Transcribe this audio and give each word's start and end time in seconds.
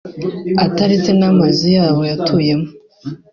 ataretse 0.65 1.09
n’amazu 1.19 1.67
yabo 1.77 1.99
batuyemo 2.09 2.67